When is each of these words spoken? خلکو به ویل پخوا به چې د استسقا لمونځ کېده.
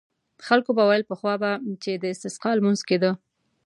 خلکو 0.47 0.71
به 0.77 0.83
ویل 0.89 1.03
پخوا 1.11 1.33
به 1.41 1.51
چې 1.83 1.91
د 1.97 2.03
استسقا 2.13 2.51
لمونځ 2.57 2.81
کېده. 2.87 3.11